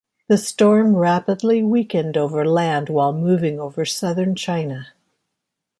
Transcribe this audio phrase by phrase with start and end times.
[0.29, 4.87] The storm rapidly weakened over land while moving over southern China.